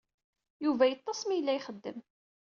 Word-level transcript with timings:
Yuba 0.63 0.83
yeḍḍes 0.87 1.21
mi 1.25 1.35
yella 1.35 1.53
ixeddem. 1.57 1.99